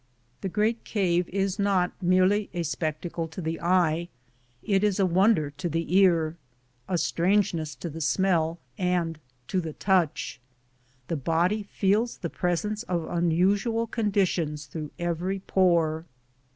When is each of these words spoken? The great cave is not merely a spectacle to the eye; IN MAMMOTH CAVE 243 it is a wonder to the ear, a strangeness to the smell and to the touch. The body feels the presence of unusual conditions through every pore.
The 0.41 0.49
great 0.49 0.83
cave 0.83 1.29
is 1.29 1.59
not 1.59 1.91
merely 2.01 2.49
a 2.55 2.63
spectacle 2.63 3.27
to 3.27 3.39
the 3.39 3.59
eye; 3.61 4.09
IN 4.63 4.81
MAMMOTH 4.81 4.81
CAVE 4.81 4.81
243 4.81 4.87
it 4.87 4.89
is 4.89 4.99
a 4.99 5.05
wonder 5.05 5.49
to 5.51 5.69
the 5.69 5.95
ear, 5.95 6.37
a 6.89 6.97
strangeness 6.97 7.75
to 7.75 7.87
the 7.87 8.01
smell 8.01 8.57
and 8.79 9.19
to 9.47 9.61
the 9.61 9.73
touch. 9.73 10.41
The 11.07 11.17
body 11.17 11.61
feels 11.61 12.17
the 12.17 12.31
presence 12.31 12.81
of 12.81 13.05
unusual 13.15 13.85
conditions 13.85 14.65
through 14.65 14.89
every 14.97 15.37
pore. 15.37 16.07